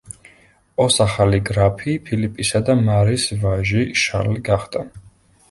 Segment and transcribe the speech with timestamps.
[0.85, 4.85] ოს ახალი გრაფი ფილიპისა და მარის ვაჟი, შარლი გახდა.